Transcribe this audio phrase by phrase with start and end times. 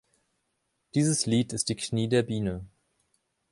[0.95, 2.65] Dieses Lied ist die Knie der Biene.